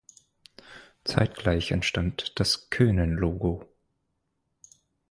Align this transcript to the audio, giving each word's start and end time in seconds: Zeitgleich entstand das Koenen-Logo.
Zeitgleich 1.03 1.69
entstand 1.69 2.39
das 2.39 2.71
Koenen-Logo. 2.71 3.69